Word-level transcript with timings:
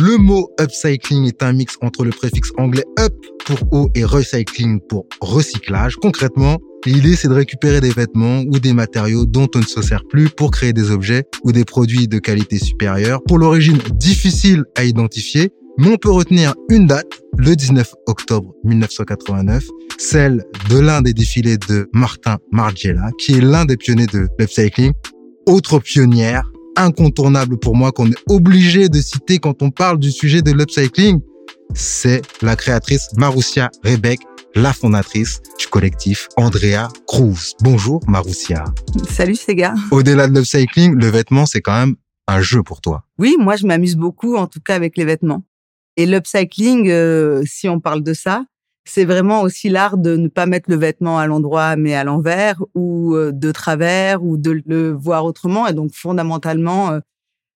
Le 0.00 0.16
mot 0.16 0.48
upcycling 0.60 1.26
est 1.26 1.42
un 1.42 1.52
mix 1.52 1.76
entre 1.82 2.04
le 2.04 2.10
préfixe 2.10 2.50
anglais 2.56 2.84
up 3.00 3.12
pour 3.44 3.58
eau 3.72 3.90
et 3.96 4.04
recycling 4.04 4.78
pour 4.88 5.06
recyclage. 5.20 5.96
Concrètement, 5.96 6.58
l'idée 6.86 7.16
c'est 7.16 7.26
de 7.26 7.34
récupérer 7.34 7.80
des 7.80 7.90
vêtements 7.90 8.42
ou 8.42 8.60
des 8.60 8.72
matériaux 8.72 9.26
dont 9.26 9.48
on 9.56 9.58
ne 9.58 9.64
se 9.64 9.82
sert 9.82 10.04
plus 10.08 10.28
pour 10.28 10.52
créer 10.52 10.72
des 10.72 10.92
objets 10.92 11.24
ou 11.42 11.50
des 11.50 11.64
produits 11.64 12.06
de 12.06 12.20
qualité 12.20 12.58
supérieure. 12.58 13.20
Pour 13.26 13.38
l'origine 13.38 13.78
difficile 13.94 14.62
à 14.76 14.84
identifier, 14.84 15.50
mais 15.78 15.88
on 15.88 15.96
peut 15.96 16.12
retenir 16.12 16.54
une 16.70 16.86
date, 16.86 17.20
le 17.36 17.56
19 17.56 17.92
octobre 18.06 18.54
1989, 18.62 19.64
celle 19.98 20.44
de 20.70 20.78
l'un 20.78 21.02
des 21.02 21.12
défilés 21.12 21.58
de 21.68 21.88
Martin 21.92 22.38
Margiela, 22.52 23.10
qui 23.18 23.34
est 23.34 23.40
l'un 23.40 23.64
des 23.64 23.76
pionniers 23.76 24.06
de 24.06 24.28
l'upcycling. 24.38 24.92
Autre 25.46 25.80
pionnière, 25.80 26.48
incontournable 26.78 27.58
pour 27.58 27.76
moi 27.76 27.92
qu'on 27.92 28.10
est 28.10 28.22
obligé 28.28 28.88
de 28.88 29.00
citer 29.00 29.38
quand 29.38 29.62
on 29.62 29.70
parle 29.70 29.98
du 29.98 30.10
sujet 30.10 30.42
de 30.42 30.52
l'upcycling, 30.52 31.20
c'est 31.74 32.22
la 32.40 32.56
créatrice 32.56 33.08
Marussia 33.16 33.70
Rebeck, 33.84 34.20
la 34.54 34.72
fondatrice 34.72 35.40
du 35.58 35.66
collectif 35.66 36.28
Andrea 36.36 36.88
Cruz. 37.06 37.54
Bonjour 37.60 38.00
Marussia. 38.08 38.64
Salut 39.10 39.34
Sega. 39.34 39.74
Au-delà 39.90 40.28
de 40.28 40.34
l'upcycling, 40.34 40.94
le 40.94 41.06
vêtement, 41.06 41.46
c'est 41.46 41.60
quand 41.60 41.78
même 41.78 41.96
un 42.26 42.40
jeu 42.40 42.62
pour 42.62 42.80
toi. 42.80 43.04
Oui, 43.18 43.36
moi 43.38 43.56
je 43.56 43.66
m'amuse 43.66 43.96
beaucoup, 43.96 44.36
en 44.36 44.46
tout 44.46 44.60
cas 44.60 44.74
avec 44.74 44.96
les 44.96 45.04
vêtements. 45.04 45.42
Et 45.96 46.06
l'upcycling, 46.06 46.88
euh, 46.90 47.42
si 47.44 47.68
on 47.68 47.80
parle 47.80 48.02
de 48.02 48.14
ça, 48.14 48.44
c'est 48.88 49.04
vraiment 49.04 49.42
aussi 49.42 49.68
l'art 49.68 49.98
de 49.98 50.16
ne 50.16 50.28
pas 50.28 50.46
mettre 50.46 50.70
le 50.70 50.76
vêtement 50.76 51.18
à 51.18 51.26
l'endroit 51.26 51.76
mais 51.76 51.94
à 51.94 52.04
l'envers 52.04 52.62
ou 52.74 53.14
euh, 53.14 53.32
de 53.32 53.52
travers 53.52 54.24
ou 54.24 54.36
de 54.36 54.62
le 54.66 54.92
voir 54.92 55.24
autrement. 55.24 55.66
Et 55.66 55.74
donc 55.74 55.92
fondamentalement, 55.94 56.92
euh, 56.92 57.00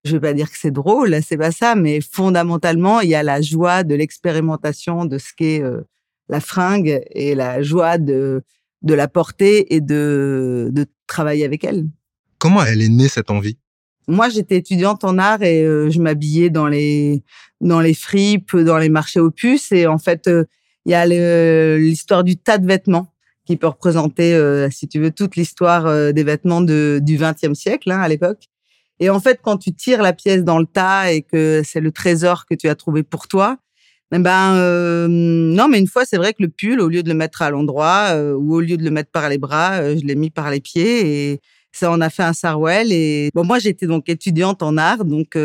je 0.04 0.12
vais 0.12 0.20
pas 0.20 0.34
dire 0.34 0.50
que 0.50 0.58
c'est 0.58 0.70
drôle, 0.70 1.16
c'est 1.26 1.38
pas 1.38 1.50
ça, 1.50 1.74
mais 1.74 2.00
fondamentalement, 2.00 3.00
il 3.00 3.08
y 3.08 3.14
a 3.14 3.22
la 3.22 3.40
joie 3.40 3.82
de 3.82 3.94
l'expérimentation 3.94 5.06
de 5.06 5.16
ce 5.16 5.32
qu'est 5.36 5.62
euh, 5.62 5.80
la 6.28 6.40
fringue 6.40 7.00
et 7.10 7.34
la 7.34 7.62
joie 7.62 7.98
de 7.98 8.42
de 8.82 8.94
la 8.94 9.08
porter 9.08 9.74
et 9.74 9.80
de 9.80 10.68
de 10.70 10.86
travailler 11.06 11.44
avec 11.44 11.64
elle. 11.64 11.86
Comment 12.38 12.62
elle 12.64 12.82
est 12.82 12.88
née 12.88 13.08
cette 13.08 13.30
envie? 13.30 13.56
Moi, 14.08 14.28
j'étais 14.28 14.56
étudiante 14.56 15.04
en 15.04 15.16
art 15.18 15.42
et 15.44 15.62
je 15.62 16.00
m'habillais 16.00 16.50
dans 16.50 16.66
les 16.66 17.22
dans 17.60 17.80
les 17.80 17.94
fripes, 17.94 18.56
dans 18.56 18.78
les 18.78 18.88
marchés 18.88 19.20
aux 19.20 19.30
puces 19.30 19.70
et 19.70 19.86
en 19.86 19.98
fait 19.98 20.28
il 20.86 20.92
y 20.92 20.94
a 20.94 21.06
l'histoire 21.76 22.24
du 22.24 22.36
tas 22.36 22.58
de 22.58 22.66
vêtements 22.66 23.12
qui 23.44 23.56
peut 23.56 23.66
représenter, 23.66 24.34
euh, 24.34 24.68
si 24.70 24.88
tu 24.88 25.00
veux, 25.00 25.10
toute 25.10 25.36
l'histoire 25.36 25.86
euh, 25.86 26.12
des 26.12 26.24
vêtements 26.24 26.60
de, 26.60 27.00
du 27.02 27.18
XXe 27.18 27.54
siècle 27.54 27.90
hein, 27.90 28.00
à 28.00 28.08
l'époque. 28.08 28.44
Et 29.00 29.10
en 29.10 29.18
fait, 29.20 29.40
quand 29.42 29.56
tu 29.56 29.72
tires 29.74 30.02
la 30.02 30.12
pièce 30.12 30.44
dans 30.44 30.58
le 30.58 30.66
tas 30.66 31.12
et 31.12 31.22
que 31.22 31.62
c'est 31.64 31.80
le 31.80 31.90
trésor 31.90 32.46
que 32.46 32.54
tu 32.54 32.68
as 32.68 32.76
trouvé 32.76 33.02
pour 33.02 33.26
toi, 33.26 33.58
eh 34.14 34.18
ben 34.18 34.54
euh, 34.54 35.08
non, 35.08 35.68
mais 35.68 35.78
une 35.78 35.88
fois, 35.88 36.04
c'est 36.04 36.18
vrai 36.18 36.34
que 36.34 36.42
le 36.42 36.50
pull, 36.50 36.80
au 36.80 36.88
lieu 36.88 37.02
de 37.02 37.08
le 37.08 37.14
mettre 37.14 37.42
à 37.42 37.50
l'endroit 37.50 38.14
ou 38.36 38.54
au 38.54 38.60
lieu 38.60 38.76
de 38.76 38.84
le 38.84 38.90
mettre 38.90 39.10
par 39.10 39.28
les 39.30 39.38
bras, 39.38 39.96
je 39.96 40.04
l'ai 40.04 40.14
mis 40.14 40.28
par 40.30 40.50
les 40.50 40.60
pieds 40.60 41.32
et 41.32 41.40
ça 41.72 41.90
en 41.90 42.00
a 42.02 42.10
fait 42.10 42.22
un 42.22 42.34
sarwell. 42.34 42.92
Et 42.92 43.30
bon, 43.34 43.42
moi, 43.42 43.58
j'étais 43.58 43.86
donc 43.86 44.10
étudiante 44.10 44.62
en 44.62 44.76
art, 44.76 45.06
donc 45.06 45.36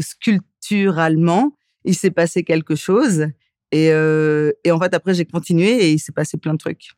sculpturalement, 0.00 1.56
il 1.86 1.94
s'est 1.94 2.10
passé 2.10 2.44
quelque 2.44 2.76
chose. 2.76 3.28
Et, 3.72 3.90
euh, 3.92 4.52
et 4.64 4.70
en 4.72 4.80
fait, 4.80 4.92
après, 4.94 5.14
j'ai 5.14 5.24
continué 5.24 5.68
et 5.68 5.92
il 5.92 5.98
s'est 5.98 6.12
passé 6.12 6.36
plein 6.36 6.52
de 6.52 6.58
trucs. 6.58 6.90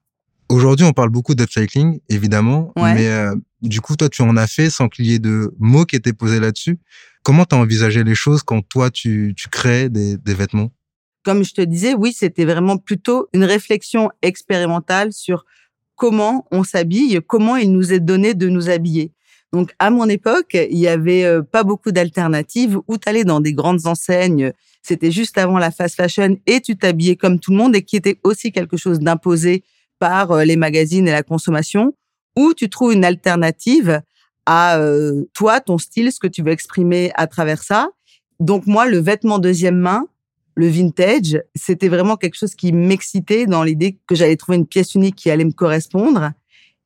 Aujourd'hui, 0.48 0.84
on 0.84 0.92
parle 0.92 1.10
beaucoup 1.10 1.34
d'upcycling, 1.34 2.00
évidemment. 2.08 2.72
Mais 2.76 3.08
euh, 3.08 3.34
du 3.62 3.80
coup, 3.80 3.96
toi, 3.96 4.08
tu 4.08 4.22
en 4.22 4.36
as 4.36 4.46
fait 4.46 4.70
sans 4.70 4.88
qu'il 4.88 5.06
y 5.06 5.14
ait 5.14 5.18
de 5.18 5.54
mots 5.58 5.84
qui 5.84 5.96
étaient 5.96 6.12
posés 6.12 6.40
là-dessus. 6.40 6.78
Comment 7.22 7.44
tu 7.44 7.54
as 7.54 7.58
envisagé 7.58 8.04
les 8.04 8.14
choses 8.14 8.42
quand 8.42 8.60
toi, 8.68 8.90
tu, 8.90 9.34
tu 9.36 9.48
crées 9.48 9.88
des, 9.88 10.16
des 10.16 10.34
vêtements? 10.34 10.70
Comme 11.24 11.44
je 11.44 11.54
te 11.54 11.60
disais, 11.60 11.94
oui, 11.94 12.12
c'était 12.12 12.44
vraiment 12.44 12.76
plutôt 12.76 13.28
une 13.32 13.44
réflexion 13.44 14.10
expérimentale 14.22 15.12
sur 15.12 15.44
comment 15.94 16.46
on 16.50 16.64
s'habille, 16.64 17.20
comment 17.26 17.56
il 17.56 17.72
nous 17.72 17.92
est 17.92 18.00
donné 18.00 18.34
de 18.34 18.48
nous 18.48 18.68
habiller. 18.68 19.12
Donc, 19.52 19.72
à 19.78 19.90
mon 19.90 20.08
époque, 20.08 20.54
il 20.54 20.78
y 20.78 20.88
avait 20.88 21.24
euh, 21.24 21.42
pas 21.42 21.62
beaucoup 21.62 21.92
d'alternatives 21.92 22.78
où 22.88 22.98
tu 22.98 23.08
allais 23.08 23.24
dans 23.24 23.40
des 23.40 23.52
grandes 23.52 23.86
enseignes 23.86 24.52
c'était 24.82 25.10
juste 25.10 25.38
avant 25.38 25.58
la 25.58 25.70
fast 25.70 25.94
fashion 25.94 26.36
et 26.46 26.60
tu 26.60 26.76
t'habillais 26.76 27.16
comme 27.16 27.38
tout 27.38 27.52
le 27.52 27.56
monde 27.56 27.76
et 27.76 27.82
qui 27.82 27.96
était 27.96 28.18
aussi 28.24 28.52
quelque 28.52 28.76
chose 28.76 28.98
d'imposé 28.98 29.62
par 29.98 30.32
euh, 30.32 30.44
les 30.44 30.56
magazines 30.56 31.06
et 31.06 31.12
la 31.12 31.22
consommation, 31.22 31.94
ou 32.36 32.54
tu 32.54 32.68
trouves 32.68 32.92
une 32.92 33.04
alternative 33.04 34.02
à 34.46 34.78
euh, 34.78 35.24
toi, 35.34 35.60
ton 35.60 35.78
style, 35.78 36.10
ce 36.10 36.18
que 36.18 36.26
tu 36.26 36.42
veux 36.42 36.50
exprimer 36.50 37.12
à 37.14 37.28
travers 37.28 37.62
ça. 37.62 37.90
Donc 38.40 38.66
moi, 38.66 38.88
le 38.88 38.98
vêtement 38.98 39.38
deuxième 39.38 39.76
main, 39.76 40.08
le 40.56 40.66
vintage, 40.66 41.40
c'était 41.54 41.88
vraiment 41.88 42.16
quelque 42.16 42.36
chose 42.36 42.56
qui 42.56 42.72
m'excitait 42.72 43.46
dans 43.46 43.62
l'idée 43.62 43.98
que 44.06 44.16
j'allais 44.16 44.36
trouver 44.36 44.58
une 44.58 44.66
pièce 44.66 44.96
unique 44.96 45.14
qui 45.14 45.30
allait 45.30 45.44
me 45.44 45.52
correspondre. 45.52 46.32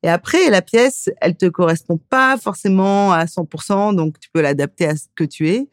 Et 0.03 0.09
après, 0.09 0.51
la 0.51 0.61
pièce, 0.61 1.09
elle 1.19 1.35
te 1.35 1.47
correspond 1.47 1.99
pas 2.09 2.37
forcément 2.37 3.11
à 3.11 3.25
100%, 3.25 3.95
donc 3.95 4.19
tu 4.19 4.29
peux 4.31 4.41
l'adapter 4.41 4.85
à 4.85 4.95
ce 4.95 5.05
que 5.15 5.23
tu 5.23 5.49
es 5.49 5.67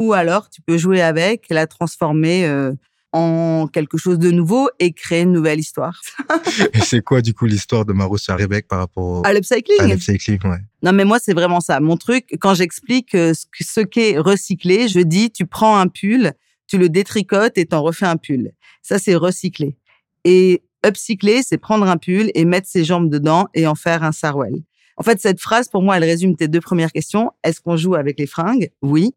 ou 0.00 0.12
alors 0.14 0.50
tu 0.50 0.62
peux 0.62 0.78
jouer 0.78 1.02
avec, 1.02 1.44
la 1.50 1.66
transformer 1.66 2.46
euh, 2.46 2.72
en 3.12 3.68
quelque 3.72 3.98
chose 3.98 4.18
de 4.18 4.30
nouveau 4.30 4.68
et 4.78 4.92
créer 4.92 5.22
une 5.22 5.32
nouvelle 5.32 5.60
histoire. 5.60 6.00
et 6.72 6.80
c'est 6.80 7.02
quoi 7.02 7.20
du 7.20 7.34
coup 7.34 7.46
l'histoire 7.46 7.84
de 7.84 7.92
Marussia 7.92 8.34
Rebeck 8.34 8.66
par 8.66 8.80
rapport 8.80 9.24
à 9.26 9.32
l'upcycling 9.32 9.80
À 9.80 9.86
l'upcycling, 9.86 10.40
ouais. 10.44 10.58
Non 10.82 10.92
mais 10.92 11.04
moi 11.04 11.18
c'est 11.20 11.34
vraiment 11.34 11.60
ça. 11.60 11.78
Mon 11.80 11.96
truc, 11.96 12.36
quand 12.40 12.54
j'explique 12.54 13.14
euh, 13.14 13.34
ce 13.60 13.80
qu'est 13.80 14.18
recycler, 14.18 14.88
je 14.88 15.00
dis 15.00 15.30
tu 15.30 15.46
prends 15.46 15.78
un 15.78 15.86
pull, 15.86 16.32
tu 16.66 16.78
le 16.78 16.88
détricotes 16.88 17.58
et 17.58 17.66
t'en 17.66 17.82
refais 17.82 18.06
un 18.06 18.16
pull. 18.16 18.52
Ça 18.82 18.98
c'est 18.98 19.14
recycler. 19.14 19.76
Et 20.24 20.62
upcycler, 20.86 21.42
c'est 21.42 21.58
prendre 21.58 21.86
un 21.86 21.98
pull 21.98 22.30
et 22.34 22.44
mettre 22.44 22.68
ses 22.68 22.84
jambes 22.84 23.10
dedans 23.10 23.48
et 23.54 23.66
en 23.66 23.74
faire 23.74 24.02
un 24.02 24.12
sarwell. 24.12 24.54
En 24.96 25.02
fait, 25.02 25.18
cette 25.18 25.40
phrase, 25.40 25.68
pour 25.68 25.82
moi, 25.82 25.96
elle 25.96 26.04
résume 26.04 26.36
tes 26.36 26.46
deux 26.46 26.60
premières 26.60 26.92
questions. 26.92 27.32
Est-ce 27.42 27.62
qu'on 27.62 27.76
joue 27.76 27.94
avec 27.94 28.18
les 28.18 28.26
fringues? 28.26 28.70
Oui. 28.82 29.14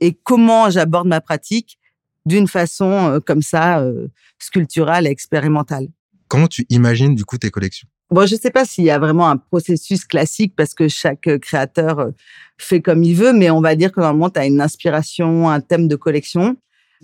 Et 0.00 0.12
comment 0.12 0.70
j'aborde 0.70 1.08
ma 1.08 1.20
pratique 1.20 1.78
d'une 2.26 2.48
façon 2.48 2.90
euh, 2.90 3.20
comme 3.20 3.40
ça, 3.40 3.78
euh, 3.78 4.08
sculpturale 4.38 5.06
et 5.06 5.10
expérimentale. 5.10 5.86
Comment 6.28 6.48
tu 6.48 6.66
imagines 6.68 7.14
du 7.14 7.24
coup 7.24 7.38
tes 7.38 7.50
collections? 7.50 7.88
Bon, 8.10 8.26
je 8.26 8.34
ne 8.34 8.40
sais 8.40 8.50
pas 8.50 8.64
s'il 8.64 8.84
y 8.84 8.90
a 8.90 8.98
vraiment 8.98 9.28
un 9.28 9.36
processus 9.36 10.04
classique 10.04 10.54
parce 10.56 10.74
que 10.74 10.88
chaque 10.88 11.26
euh, 11.28 11.38
créateur 11.38 12.10
fait 12.58 12.80
comme 12.80 13.02
il 13.04 13.14
veut, 13.14 13.32
mais 13.32 13.50
on 13.50 13.60
va 13.60 13.76
dire 13.76 13.92
que 13.92 14.00
normalement, 14.00 14.30
tu 14.30 14.40
as 14.40 14.46
une 14.46 14.60
inspiration, 14.60 15.48
un 15.48 15.60
thème 15.60 15.88
de 15.88 15.96
collection. 15.96 16.56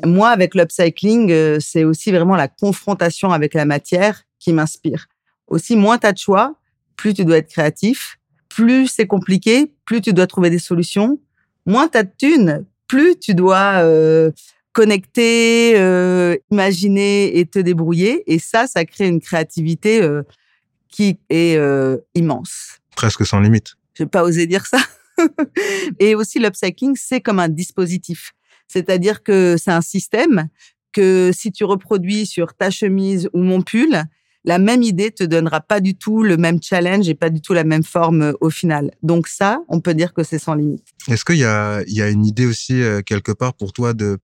Moi, 0.05 0.29
avec 0.29 0.55
l'upcycling, 0.55 1.61
c'est 1.61 1.85
aussi 1.85 2.12
vraiment 2.12 2.35
la 2.35 2.49
confrontation 2.49 3.31
avec 3.31 3.53
la 3.53 3.67
matière 3.67 4.23
qui 4.39 4.53
m'inspire. 4.53 5.06
Aussi, 5.49 5.77
moins 5.77 5.99
tu 5.99 6.06
as 6.06 6.12
de 6.12 6.19
choix, 6.19 6.55
plus 6.97 7.12
tu 7.12 7.27
dois 7.27 7.37
être 7.37 7.50
créatif, 7.50 8.19
plus 8.49 8.87
c'est 8.87 9.06
compliqué, 9.06 9.75
plus 9.85 10.00
tu 10.00 10.15
dois 10.15 10.27
trouver 10.27 10.49
des 10.49 10.59
solutions, 10.59 11.21
moins 11.67 11.89
tu 11.89 11.99
as 11.99 12.05
de 12.05 12.12
thunes, 12.17 12.65
plus 12.93 13.19
tu 13.19 13.35
dois 13.35 13.83
euh, 13.83 14.31
connecter, 14.75 15.73
euh, 15.77 16.37
imaginer 16.50 17.39
et 17.39 17.47
te 17.47 17.59
débrouiller. 17.59 18.23
Et 18.31 18.39
ça, 18.39 18.67
ça 18.67 18.85
crée 18.85 19.09
une 19.09 19.19
créativité 19.19 20.03
euh, 20.03 20.23
qui 20.89 21.19
est 21.31 21.59
immense. 22.15 22.81
Presque 22.94 23.25
sans 23.25 23.41
limite. 23.41 23.77
Je 23.94 24.03
vais 24.03 24.11
pas 24.11 24.23
oser 24.23 24.47
dire 24.47 24.67
ça. 24.67 24.79
et 26.00 26.15
aussi, 26.15 26.39
l'upcycling, 26.39 26.94
c'est 26.94 27.23
comme 27.23 27.39
un 27.39 27.49
dispositif. 27.49 28.33
C'est-à-dire 28.69 29.23
que 29.23 29.56
c'est 29.59 29.71
un 29.73 29.81
système 29.81 30.49
que 30.93 31.31
si 31.33 31.50
tu 31.50 31.65
reproduis 31.65 32.27
sur 32.27 32.53
ta 32.53 32.71
chemise 32.71 33.31
ou 33.33 33.43
mon 33.43 33.62
pull, 33.62 34.05
la 34.44 34.59
même 34.59 34.83
idée 34.83 35.11
te 35.11 35.25
donnera 35.25 35.61
pas 35.61 35.81
du 35.81 35.94
tout 35.94 36.23
le 36.23 36.37
même 36.37 36.59
challenge 36.62 37.09
et 37.09 37.15
pas 37.15 37.31
du 37.31 37.41
tout 37.41 37.53
la 37.53 37.65
même 37.65 37.85
forme 37.85 38.23
euh, 38.23 38.33
au 38.41 38.50
final. 38.50 38.91
Donc 39.03 39.29
ça, 39.29 39.62
on 39.69 39.81
peut 39.81 39.94
dire 39.94 40.12
que 40.12 40.23
c'est 40.23 40.39
sans 40.39 40.55
limite. 40.55 40.85
Est-ce 41.09 41.25
qu'il 41.25 41.37
y 41.37 41.44
a, 41.44 41.83
il 41.87 41.94
y 41.94 42.03
a 42.03 42.09
une 42.09 42.27
idée 42.27 42.47
aussi 42.47 42.81
euh, 42.83 43.03
quelque 43.03 43.33
part 43.33 43.55
pour 43.55 43.73
toi 43.73 43.93
de 43.93 44.19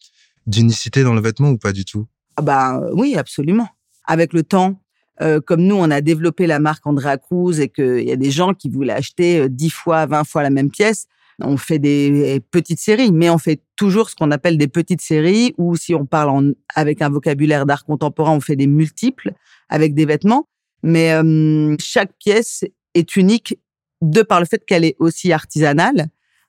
d'unicité 0.46 1.02
dans 1.02 1.12
le 1.12 1.20
vêtement 1.20 1.50
ou 1.50 1.58
pas 1.58 1.72
du 1.72 1.84
tout? 1.84 2.06
Ah 2.36 2.42
bah 2.42 2.80
oui, 2.94 3.16
absolument. 3.16 3.68
Avec 4.06 4.32
le 4.32 4.42
temps, 4.42 4.80
euh, 5.20 5.42
comme 5.42 5.60
nous, 5.60 5.76
on 5.76 5.90
a 5.90 6.00
développé 6.00 6.46
la 6.46 6.58
marque 6.58 6.86
Andrea 6.86 7.18
Cruz 7.18 7.60
et 7.60 7.68
qu'il 7.68 8.08
y 8.08 8.12
a 8.12 8.16
des 8.16 8.30
gens 8.30 8.54
qui 8.54 8.70
voulaient 8.70 8.94
acheter 8.94 9.46
10 9.46 9.68
fois, 9.68 10.06
20 10.06 10.24
fois 10.24 10.42
la 10.42 10.48
même 10.48 10.70
pièce, 10.70 11.06
on 11.40 11.56
fait 11.56 11.78
des 11.78 12.42
petites 12.50 12.80
séries, 12.80 13.12
mais 13.12 13.30
on 13.30 13.38
fait 13.38 13.62
toujours 13.76 14.10
ce 14.10 14.16
qu'on 14.16 14.30
appelle 14.30 14.58
des 14.58 14.68
petites 14.68 15.00
séries 15.00 15.54
ou 15.56 15.76
si 15.76 15.94
on 15.94 16.04
parle 16.04 16.30
en, 16.30 16.52
avec 16.74 17.00
un 17.02 17.08
vocabulaire 17.08 17.64
d'art 17.66 17.84
contemporain, 17.84 18.32
on 18.32 18.40
fait 18.40 18.56
des 18.56 18.66
multiples 18.66 19.32
avec 19.68 19.94
des 19.94 20.04
vêtements. 20.04 20.48
Mais 20.82 21.12
euh, 21.12 21.76
chaque 21.80 22.12
pièce 22.18 22.64
est 22.94 23.16
unique 23.16 23.58
de 24.00 24.22
par 24.22 24.40
le 24.40 24.46
fait 24.46 24.64
qu'elle 24.64 24.84
est 24.84 24.96
aussi 24.98 25.32
artisanale. 25.32 26.08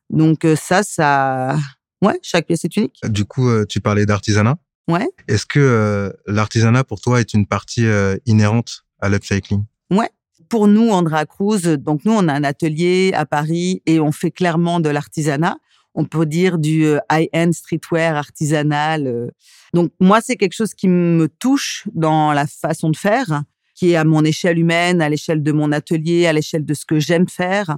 Donc 0.10 0.46
euh, 0.46 0.56
ça, 0.56 0.84
ça, 0.84 1.58
ouais, 2.04 2.20
chaque 2.22 2.48
pièce 2.48 2.66
est 2.66 2.76
unique. 2.76 3.00
Du 3.06 3.26
coup, 3.26 3.48
euh, 3.50 3.66
tu 3.68 3.82
parlais 3.82 4.06
d'artisanat. 4.06 4.58
Ouais. 4.88 5.08
Est-ce 5.28 5.46
que 5.46 6.12
l'artisanat 6.26 6.84
pour 6.84 7.00
toi 7.00 7.20
est 7.20 7.36
une 7.36 7.46
partie 7.46 7.86
inhérente 8.26 8.86
à 9.00 9.08
l'upcycling? 9.08 9.64
Ouais. 9.92 10.10
Pour 10.50 10.68
nous, 10.68 10.90
Andrea 10.90 11.26
Cruz, 11.28 11.78
donc 11.78 12.06
nous, 12.06 12.12
on 12.12 12.28
a 12.28 12.34
un 12.34 12.44
atelier 12.44 13.12
à 13.14 13.28
Paris 13.28 13.84
et 13.86 14.00
on 14.00 14.12
fait 14.12 14.32
clairement 14.32 14.80
de 14.80 14.90
l'artisanat. 14.90 15.58
On 15.94 16.06
peut 16.06 16.26
dire 16.26 16.58
du 16.58 16.86
high-end 17.12 17.52
streetwear 17.52 18.16
artisanal. 18.16 19.32
Donc 19.76 19.92
moi, 20.00 20.22
c'est 20.22 20.38
quelque 20.38 20.56
chose 20.56 20.74
qui 20.74 20.88
me 20.88 21.28
touche 21.28 21.88
dans 21.94 22.34
la 22.34 22.48
façon 22.48 22.90
de 22.90 22.98
faire, 22.98 23.44
qui 23.76 23.92
est 23.92 23.96
à 23.96 24.04
mon 24.04 24.26
échelle 24.26 24.58
humaine, 24.58 25.04
à 25.04 25.10
l'échelle 25.10 25.44
de 25.44 25.52
mon 25.52 25.72
atelier, 25.72 26.26
à 26.26 26.34
l'échelle 26.34 26.66
de 26.66 26.74
ce 26.74 26.86
que 26.86 27.00
j'aime 27.00 27.30
faire. 27.30 27.78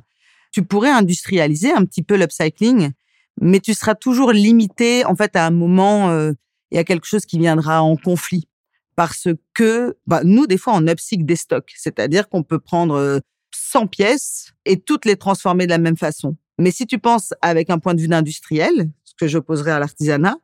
Tu 0.54 0.64
pourrais 0.64 0.92
industrialiser 0.92 1.74
un 1.74 1.84
petit 1.84 2.04
peu 2.04 2.16
l'upcycling, 2.16 2.92
mais 3.42 3.60
tu 3.60 3.74
seras 3.74 3.96
toujours 3.96 4.32
limité 4.32 5.06
en 5.06 5.16
fait 5.16 5.36
à 5.36 5.46
un 5.46 5.52
moment 5.52 6.10
euh, 6.10 6.32
et 6.72 6.80
à 6.80 6.86
quelque 6.86 7.06
chose 7.06 7.26
qui 7.26 7.38
viendra 7.38 7.84
en 7.84 7.98
conflit. 7.98 8.48
Parce 9.02 9.30
que 9.56 9.98
bah, 10.06 10.22
nous, 10.24 10.46
des 10.46 10.60
fois, 10.60 10.74
on 10.76 10.88
upcycle 10.88 11.26
des 11.26 11.36
stocks, 11.36 11.74
c'est-à-dire 11.76 12.30
qu'on 12.30 12.44
peut 12.44 12.60
prendre 12.60 13.20
100 13.52 13.88
pièces 13.88 14.54
et 14.64 14.80
toutes 14.80 15.06
les 15.06 15.16
transformer 15.16 15.66
de 15.66 15.72
la 15.72 15.80
même 15.80 15.98
façon. 15.98 16.38
Mais 16.60 16.70
si 16.70 16.86
tu 16.86 17.00
penses 17.00 17.34
avec 17.42 17.72
un 17.72 17.80
point 17.80 17.96
de 17.96 18.00
vue 18.00 18.08
d'industriel, 18.08 18.92
ce 19.04 19.14
que 19.18 19.28
j'opposerais 19.28 19.72
à 19.72 19.80
l'artisanat, 19.80 20.36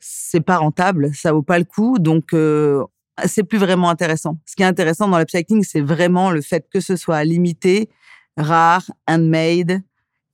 c'est 0.00 0.40
pas 0.40 0.56
rentable, 0.56 1.14
ça 1.14 1.32
vaut 1.32 1.44
pas 1.44 1.60
le 1.60 1.64
coup, 1.64 2.00
donc 2.00 2.34
euh, 2.34 2.82
c'est 3.26 3.44
plus 3.44 3.58
vraiment 3.58 3.90
intéressant. 3.90 4.40
Ce 4.44 4.56
qui 4.56 4.64
est 4.64 4.66
intéressant 4.66 5.06
dans 5.06 5.20
l'upcycling, 5.20 5.62
c'est 5.62 5.80
vraiment 5.80 6.32
le 6.32 6.40
fait 6.40 6.66
que 6.68 6.80
ce 6.80 6.96
soit 6.96 7.22
limité, 7.22 7.90
rare, 8.36 8.90
handmade, 9.06 9.82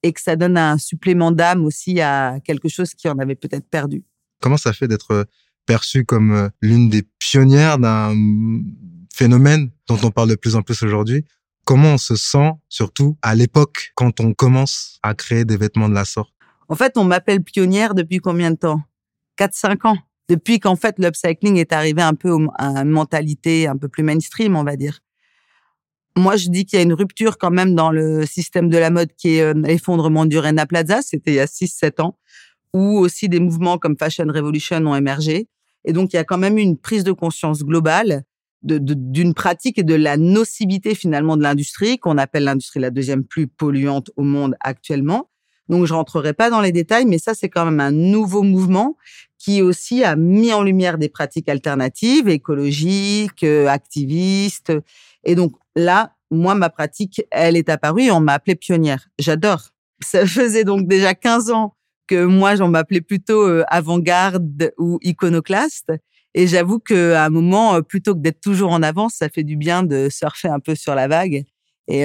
et 0.02 0.14
que 0.14 0.22
ça 0.22 0.34
donne 0.36 0.56
un 0.56 0.78
supplément 0.78 1.30
d'âme 1.30 1.62
aussi 1.66 2.00
à 2.00 2.38
quelque 2.42 2.70
chose 2.70 2.94
qui 2.94 3.06
en 3.10 3.18
avait 3.18 3.34
peut-être 3.34 3.68
perdu. 3.68 4.02
Comment 4.40 4.56
ça 4.56 4.72
fait 4.72 4.88
d'être 4.88 5.26
euh, 5.66 5.72
perçu 5.72 6.04
comme 6.04 6.32
euh, 6.32 6.48
l'une 6.60 6.88
des 6.88 7.02
pionnières 7.18 7.78
d'un 7.78 8.14
phénomène 9.14 9.70
dont 9.88 9.98
on 10.02 10.10
parle 10.10 10.30
de 10.30 10.34
plus 10.34 10.56
en 10.56 10.62
plus 10.62 10.82
aujourd'hui 10.82 11.24
Comment 11.64 11.94
on 11.94 11.98
se 11.98 12.14
sent, 12.14 12.52
surtout 12.68 13.18
à 13.22 13.34
l'époque, 13.34 13.90
quand 13.96 14.20
on 14.20 14.34
commence 14.34 15.00
à 15.02 15.14
créer 15.14 15.44
des 15.44 15.56
vêtements 15.56 15.88
de 15.88 15.94
la 15.94 16.04
sorte? 16.04 16.32
En 16.68 16.76
fait, 16.76 16.96
on 16.96 17.02
m'appelle 17.02 17.42
pionnière 17.42 17.94
depuis 17.94 18.18
combien 18.18 18.52
de 18.52 18.56
temps? 18.56 18.82
4-5 19.36 19.88
ans. 19.88 19.98
Depuis 20.28 20.60
qu'en 20.60 20.76
fait 20.76 20.96
l'upcycling 20.98 21.56
est 21.56 21.72
arrivé 21.72 22.02
un 22.02 22.14
peu 22.14 22.30
à 22.56 22.68
une 22.68 22.90
mentalité 22.90 23.66
un 23.66 23.76
peu 23.76 23.88
plus 23.88 24.04
mainstream, 24.04 24.54
on 24.54 24.62
va 24.62 24.76
dire. 24.76 25.00
Moi, 26.16 26.36
je 26.36 26.48
dis 26.48 26.64
qu'il 26.64 26.78
y 26.78 26.80
a 26.80 26.84
une 26.84 26.94
rupture 26.94 27.36
quand 27.36 27.50
même 27.50 27.74
dans 27.74 27.90
le 27.90 28.24
système 28.26 28.70
de 28.70 28.78
la 28.78 28.90
mode 28.90 29.12
qui 29.16 29.36
est 29.36 29.42
euh, 29.42 29.52
l'effondrement 29.54 30.24
du 30.24 30.38
Rena 30.38 30.66
Plaza, 30.66 31.02
c'était 31.02 31.32
il 31.32 31.36
y 31.36 31.40
a 31.40 31.46
6-7 31.46 32.00
ans, 32.00 32.16
où 32.72 32.98
aussi 32.98 33.28
des 33.28 33.40
mouvements 33.40 33.76
comme 33.76 33.96
Fashion 33.98 34.26
Revolution 34.26 34.78
ont 34.86 34.96
émergé. 34.96 35.48
Et 35.86 35.92
donc, 35.92 36.12
il 36.12 36.16
y 36.16 36.18
a 36.18 36.24
quand 36.24 36.38
même 36.38 36.58
une 36.58 36.76
prise 36.76 37.04
de 37.04 37.12
conscience 37.12 37.64
globale 37.64 38.24
d'une 38.62 39.32
pratique 39.32 39.78
et 39.78 39.84
de 39.84 39.94
la 39.94 40.16
nocivité 40.16 40.94
finalement 40.94 41.36
de 41.36 41.42
l'industrie, 41.42 41.98
qu'on 41.98 42.18
appelle 42.18 42.44
l'industrie 42.44 42.80
la 42.80 42.90
deuxième 42.90 43.22
plus 43.22 43.46
polluante 43.46 44.10
au 44.16 44.24
monde 44.24 44.56
actuellement. 44.60 45.30
Donc, 45.68 45.86
je 45.86 45.94
rentrerai 45.94 46.32
pas 46.32 46.50
dans 46.50 46.60
les 46.60 46.72
détails, 46.72 47.06
mais 47.06 47.18
ça, 47.18 47.34
c'est 47.34 47.48
quand 47.48 47.64
même 47.64 47.80
un 47.80 47.92
nouveau 47.92 48.42
mouvement 48.42 48.96
qui 49.38 49.62
aussi 49.62 50.02
a 50.02 50.16
mis 50.16 50.52
en 50.52 50.62
lumière 50.62 50.98
des 50.98 51.08
pratiques 51.08 51.48
alternatives, 51.48 52.28
écologiques, 52.28 53.44
euh, 53.44 53.68
activistes. 53.68 54.72
Et 55.24 55.34
donc 55.34 55.52
là, 55.76 56.14
moi, 56.30 56.54
ma 56.54 56.70
pratique, 56.70 57.22
elle 57.30 57.56
est 57.56 57.68
apparue 57.68 58.10
on 58.10 58.20
m'a 58.20 58.34
appelée 58.34 58.56
pionnière. 58.56 59.08
J'adore. 59.18 59.68
Ça 60.02 60.26
faisait 60.26 60.64
donc 60.64 60.88
déjà 60.88 61.14
15 61.14 61.50
ans 61.50 61.75
que 62.06 62.24
moi, 62.24 62.56
j'en 62.56 62.68
m'appelais 62.68 63.00
plutôt 63.00 63.48
euh, 63.48 63.64
avant-garde 63.68 64.72
ou 64.78 64.98
iconoclaste. 65.02 65.92
Et 66.34 66.46
j'avoue 66.46 66.78
qu'à 66.78 67.24
un 67.24 67.30
moment, 67.30 67.76
euh, 67.76 67.80
plutôt 67.80 68.14
que 68.14 68.20
d'être 68.20 68.40
toujours 68.40 68.72
en 68.72 68.82
avance, 68.82 69.14
ça 69.14 69.28
fait 69.28 69.44
du 69.44 69.56
bien 69.56 69.82
de 69.82 70.08
surfer 70.10 70.48
un 70.48 70.60
peu 70.60 70.74
sur 70.74 70.94
la 70.94 71.08
vague 71.08 71.44
et, 71.88 72.04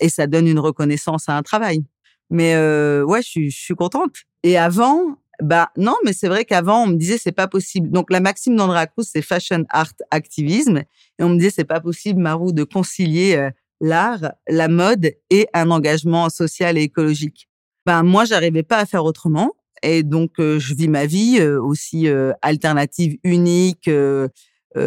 et 0.00 0.08
ça 0.10 0.26
donne 0.26 0.46
une 0.46 0.58
reconnaissance 0.58 1.30
à 1.30 1.36
un 1.38 1.42
travail. 1.42 1.82
Mais 2.28 2.54
ouais, 2.54 3.22
je 3.22 3.28
suis, 3.28 3.50
je 3.50 3.58
suis 3.58 3.74
contente. 3.74 4.12
Et 4.42 4.58
avant, 4.58 5.16
bah 5.42 5.70
non, 5.76 5.96
mais 6.04 6.12
c'est 6.12 6.28
vrai 6.28 6.44
qu'avant 6.44 6.84
on 6.84 6.86
me 6.86 6.96
disait 6.96 7.18
c'est 7.18 7.32
pas 7.32 7.48
possible. 7.48 7.90
Donc 7.90 8.10
la 8.10 8.20
maxime 8.20 8.56
d'Andrea 8.56 8.86
Cruz 8.86 9.04
c'est 9.04 9.22
fashion 9.22 9.64
art 9.70 9.92
activisme 10.10 10.78
et 11.18 11.24
on 11.24 11.30
me 11.30 11.36
disait 11.36 11.50
c'est 11.50 11.64
pas 11.64 11.80
possible 11.80 12.20
Marou 12.20 12.52
de 12.52 12.64
concilier 12.64 13.36
euh, 13.36 13.50
l'art, 13.80 14.32
la 14.48 14.68
mode 14.68 15.12
et 15.30 15.48
un 15.52 15.70
engagement 15.70 16.28
social 16.30 16.78
et 16.78 16.82
écologique. 16.82 17.48
Ben 17.86 18.02
moi 18.02 18.24
j'arrivais 18.24 18.62
pas 18.62 18.78
à 18.78 18.86
faire 18.86 19.04
autrement 19.04 19.52
et 19.82 20.02
donc 20.02 20.32
je 20.38 20.74
vis 20.74 20.88
ma 20.88 21.06
vie 21.06 21.42
aussi 21.42 22.08
alternative, 22.40 23.18
unique, 23.24 23.90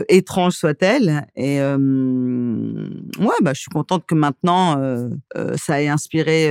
étrange 0.07 0.53
soit-elle 0.53 1.27
et 1.35 1.59
ouais 1.59 3.35
bah 3.41 3.53
je 3.53 3.59
suis 3.59 3.69
contente 3.71 4.05
que 4.07 4.15
maintenant 4.15 4.81
ça 5.57 5.81
ait 5.81 5.89
inspiré 5.89 6.49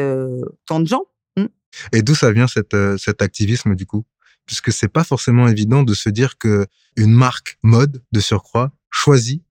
tant 0.66 0.80
de 0.80 0.86
gens. 0.86 1.04
Et 1.92 2.02
d'où 2.02 2.14
ça 2.14 2.30
vient 2.32 2.46
cet 2.46 3.22
activisme 3.22 3.74
du 3.74 3.86
coup? 3.86 4.04
Puisque 4.46 4.70
c'est 4.72 4.88
pas 4.88 5.04
forcément 5.04 5.48
évident 5.48 5.82
de 5.82 5.94
se 5.94 6.10
dire 6.10 6.36
que 6.36 6.66
une 6.96 7.12
marque 7.12 7.58
mode 7.62 8.02
de 8.12 8.20
surcroît 8.20 8.72
choisit, 8.90 9.42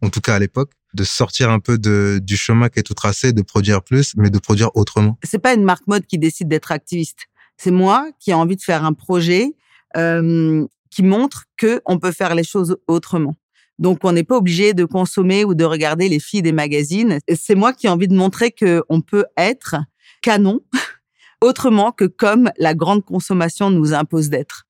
en 0.00 0.08
tout 0.08 0.22
cas 0.22 0.36
à 0.36 0.38
l'époque, 0.38 0.72
de 0.94 1.04
sortir 1.04 1.50
un 1.50 1.60
peu 1.60 1.78
de, 1.78 2.20
du 2.22 2.36
chemin 2.36 2.68
qui 2.68 2.80
est 2.80 2.82
tout 2.82 2.94
tracé, 2.94 3.32
de 3.32 3.42
produire 3.42 3.82
plus, 3.82 4.14
mais 4.16 4.30
de 4.30 4.38
produire 4.38 4.70
autrement. 4.74 5.18
C'est 5.22 5.38
pas 5.38 5.54
une 5.54 5.64
marque 5.64 5.86
mode 5.86 6.06
qui 6.06 6.18
décide 6.18 6.48
d'être 6.48 6.72
activiste. 6.72 7.26
C'est 7.56 7.70
moi 7.70 8.08
qui 8.20 8.30
ai 8.30 8.34
envie 8.34 8.56
de 8.56 8.62
faire 8.62 8.84
un 8.84 8.92
projet 8.92 9.54
euh, 9.96 10.66
qui 10.90 11.02
montre 11.02 11.44
que 11.56 11.80
on 11.86 11.98
peut 11.98 12.12
faire 12.12 12.34
les 12.34 12.44
choses 12.44 12.76
autrement. 12.86 13.36
Donc, 13.78 14.00
on 14.02 14.12
n'est 14.12 14.24
pas 14.24 14.36
obligé 14.36 14.74
de 14.74 14.84
consommer 14.84 15.44
ou 15.44 15.54
de 15.54 15.64
regarder 15.64 16.08
les 16.08 16.18
filles 16.18 16.42
des 16.42 16.52
magazines. 16.52 17.20
C'est 17.36 17.54
moi 17.54 17.72
qui 17.72 17.86
ai 17.86 17.90
envie 17.90 18.08
de 18.08 18.16
montrer 18.16 18.50
que 18.50 18.82
on 18.88 19.00
peut 19.00 19.26
être 19.36 19.76
canon 20.20 20.60
autrement 21.40 21.92
que 21.92 22.04
comme 22.04 22.50
la 22.58 22.74
grande 22.74 23.04
consommation 23.04 23.70
nous 23.70 23.94
impose 23.94 24.30
d'être 24.30 24.67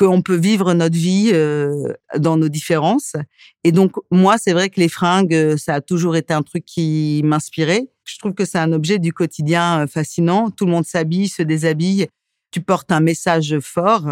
qu'on 0.00 0.22
peut 0.22 0.36
vivre 0.36 0.72
notre 0.72 0.96
vie 0.96 1.30
euh, 1.34 1.92
dans 2.16 2.38
nos 2.38 2.48
différences. 2.48 3.16
Et 3.64 3.70
donc, 3.70 3.92
moi, 4.10 4.38
c'est 4.38 4.54
vrai 4.54 4.70
que 4.70 4.80
les 4.80 4.88
fringues, 4.88 5.34
euh, 5.34 5.58
ça 5.58 5.74
a 5.74 5.80
toujours 5.82 6.16
été 6.16 6.32
un 6.32 6.40
truc 6.40 6.64
qui 6.64 7.20
m'inspirait. 7.22 7.86
Je 8.04 8.16
trouve 8.18 8.32
que 8.32 8.46
c'est 8.46 8.58
un 8.58 8.72
objet 8.72 8.98
du 8.98 9.12
quotidien 9.12 9.82
euh, 9.82 9.86
fascinant. 9.86 10.50
Tout 10.50 10.64
le 10.64 10.72
monde 10.72 10.86
s'habille, 10.86 11.28
se 11.28 11.42
déshabille. 11.42 12.08
Tu 12.50 12.62
portes 12.62 12.90
un 12.90 13.00
message 13.00 13.58
fort 13.60 14.06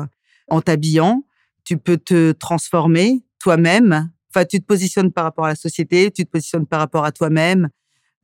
en 0.49 0.61
t'habillant. 0.61 1.25
Tu 1.65 1.79
peux 1.79 1.97
te 1.97 2.33
transformer 2.33 3.23
toi-même. 3.41 4.11
Enfin, 4.31 4.45
tu 4.45 4.61
te 4.61 4.67
positionnes 4.67 5.11
par 5.11 5.25
rapport 5.25 5.47
à 5.47 5.49
la 5.49 5.55
société, 5.55 6.11
tu 6.11 6.27
te 6.27 6.31
positionnes 6.31 6.67
par 6.67 6.81
rapport 6.81 7.07
à 7.07 7.13
toi-même. 7.13 7.71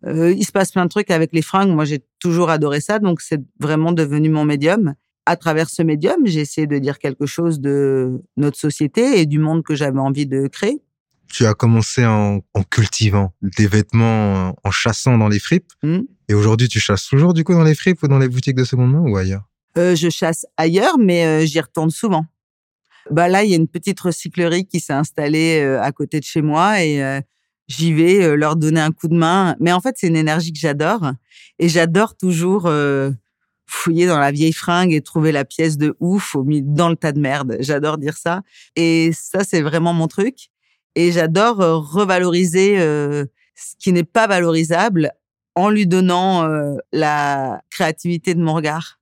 Euh, 0.05 0.33
il 0.33 0.45
se 0.45 0.53
passe 0.53 0.71
plein 0.71 0.85
de 0.85 0.91
trucs 0.91 1.11
avec 1.11 1.33
les 1.33 1.41
fringues. 1.41 1.71
Moi, 1.71 1.87
j'ai 1.87 2.05
toujours 2.19 2.51
adoré 2.51 2.83
ça, 2.83 2.99
donc 2.99 3.23
c'est 3.23 3.41
vraiment 3.59 3.93
devenu 3.93 4.29
mon 4.29 4.45
médium. 4.45 4.95
À 5.27 5.37
travers 5.37 5.71
ce 5.71 5.83
médium, 5.83 6.17
j'ai 6.25 6.41
essayé 6.41 6.67
de 6.67 6.79
dire 6.79 6.99
quelque 6.99 7.25
chose 7.25 7.61
de 7.61 8.23
notre 8.37 8.59
société 8.59 9.21
et 9.21 9.27
du 9.27 9.39
monde 9.39 9.63
que 9.63 9.75
j'avais 9.75 10.01
envie 10.01 10.27
de 10.27 10.49
créer. 10.49 10.83
Tu 11.33 11.47
as 11.47 11.55
commencé 11.55 12.05
en, 12.05 12.41
en 12.53 12.63
cultivant 12.63 13.33
des 13.43 13.67
vêtements, 13.67 14.55
en 14.63 14.71
chassant 14.71 15.17
dans 15.17 15.29
les 15.29 15.39
fripes. 15.39 15.73
Hmm. 15.83 16.03
Et 16.29 16.35
aujourd'hui, 16.35 16.69
tu 16.69 16.79
chasses 16.79 17.07
toujours 17.07 17.33
du 17.35 17.43
coup 17.43 17.55
dans 17.55 17.65
les 17.65 17.75
fripes 17.75 18.03
ou 18.03 18.09
dans 18.09 18.19
les 18.19 18.29
boutiques 18.29 18.57
de 18.57 18.65
seconde 18.65 18.93
main 18.93 19.01
ou 19.01 19.17
ailleurs? 19.17 19.49
Euh, 19.77 19.97
je 19.97 20.09
chasse 20.09 20.47
ailleurs, 20.57 20.99
mais 20.99 21.25
euh, 21.25 21.47
j'y 21.47 21.61
retourne 21.61 21.91
souvent. 21.91 22.27
Bah 23.11 23.29
là, 23.29 23.45
il 23.45 23.51
y 23.51 23.55
a 23.55 23.57
une 23.57 23.69
petite 23.69 24.01
recyclerie 24.01 24.67
qui 24.67 24.81
s'est 24.81 24.93
installée 24.93 25.61
euh, 25.63 25.83
à 25.83 25.93
côté 25.93 26.21
de 26.21 26.25
chez 26.25 26.41
moi 26.41 26.83
et 26.83 27.21
j'y 27.69 27.93
vais 27.93 28.37
leur 28.37 28.57
donner 28.57 28.81
un 28.81 28.93
coup 28.93 29.09
de 29.09 29.17
main. 29.17 29.57
Mais 29.61 29.73
en 29.73 29.81
fait, 29.81 29.97
c'est 29.99 30.07
une 30.09 30.17
énergie 30.17 30.53
que 30.53 30.59
j'adore 30.59 31.13
et 31.59 31.69
j'adore 31.69 32.17
toujours 32.17 32.71
fouiller 33.67 34.07
dans 34.07 34.19
la 34.19 34.31
vieille 34.31 34.53
fringue 34.53 34.93
et 34.93 35.01
trouver 35.01 35.33
la 35.33 35.45
pièce 35.45 35.77
de 35.77 35.97
ouf 36.01 36.35
au 36.35 36.45
milieu 36.45 36.65
dans 36.67 36.89
le 36.89 36.97
tas 36.97 37.13
de 37.13 37.21
merde. 37.21 37.57
J'adore 37.61 37.99
dire 37.99 38.17
ça 38.17 38.43
et 38.77 39.11
ça, 39.13 39.45
c'est 39.45 39.63
vraiment 39.63 39.93
mon 39.93 40.09
truc. 40.09 40.51
Et 40.97 41.11
j'adore 41.11 41.61
euh, 41.61 41.77
revaloriser 41.77 42.79
euh, 42.79 43.25
ce 43.57 43.75
qui 43.79 43.93
n'est 43.93 44.05
pas 44.05 44.29
valorisable 44.29 45.13
en 45.57 45.69
lui 45.69 45.87
donnant 45.87 46.45
euh, 46.45 46.77
la 46.93 47.63
créativité 47.71 48.35
de 48.35 48.41
mon 48.41 48.55
regard 48.55 49.01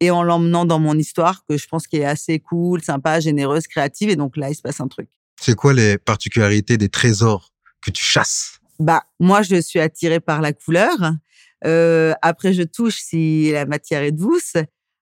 et 0.00 0.10
en 0.10 0.22
l'emmenant 0.22 0.64
dans 0.64 0.78
mon 0.78 0.96
histoire 0.96 1.44
que 1.46 1.56
je 1.56 1.66
pense 1.68 1.86
qui 1.86 1.96
est 1.96 2.04
assez 2.04 2.38
cool, 2.38 2.82
sympa, 2.82 3.20
généreuse, 3.20 3.66
créative. 3.66 4.10
Et 4.10 4.16
donc 4.16 4.36
là, 4.36 4.50
il 4.50 4.54
se 4.54 4.62
passe 4.62 4.80
un 4.80 4.88
truc. 4.88 5.08
C'est 5.40 5.54
quoi 5.54 5.72
les 5.72 5.98
particularités 5.98 6.76
des 6.78 6.88
trésors 6.88 7.52
que 7.82 7.90
tu 7.90 8.04
chasses? 8.04 8.58
Bah, 8.78 9.04
moi, 9.20 9.42
je 9.42 9.60
suis 9.60 9.80
attirée 9.80 10.20
par 10.20 10.40
la 10.40 10.52
couleur. 10.52 10.96
Euh, 11.66 12.14
après, 12.22 12.52
je 12.52 12.62
touche 12.62 12.98
si 12.98 13.50
la 13.52 13.66
matière 13.66 14.02
est 14.02 14.12
douce. 14.12 14.54